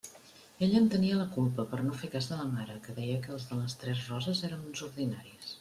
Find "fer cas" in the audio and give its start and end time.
1.99-2.31